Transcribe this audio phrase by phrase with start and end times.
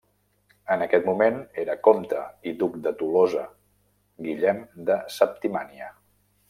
[0.75, 3.47] En aquest moment era comte i duc de Tolosa
[4.29, 5.97] Guillem de Septimània.